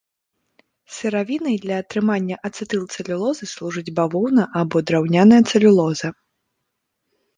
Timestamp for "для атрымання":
1.65-2.35